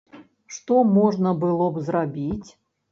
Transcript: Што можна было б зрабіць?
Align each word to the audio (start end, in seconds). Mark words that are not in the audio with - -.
Што 0.55 0.79
можна 0.97 1.37
было 1.45 1.71
б 1.77 1.87
зрабіць? 1.91 2.49